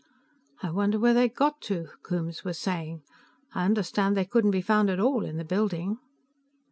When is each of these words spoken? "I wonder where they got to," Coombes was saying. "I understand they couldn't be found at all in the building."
"I 0.63 0.71
wonder 0.71 0.97
where 0.97 1.13
they 1.13 1.29
got 1.29 1.61
to," 1.65 1.89
Coombes 2.01 2.43
was 2.43 2.57
saying. 2.57 3.03
"I 3.53 3.65
understand 3.65 4.17
they 4.17 4.25
couldn't 4.25 4.49
be 4.49 4.59
found 4.63 4.89
at 4.89 4.99
all 4.99 5.23
in 5.23 5.37
the 5.37 5.45
building." 5.45 5.99